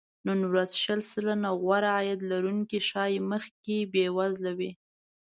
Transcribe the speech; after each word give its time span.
نن 0.27 0.39
ورځ 0.51 0.71
شل 0.83 0.99
سلنه 1.11 1.49
غوره 1.61 1.91
عاید 1.97 2.19
لرونکي 2.31 2.79
ښايي 2.87 3.19
مخکې 3.31 3.75
بې 3.93 4.05
وزله 4.17 4.51
وي 4.59 4.71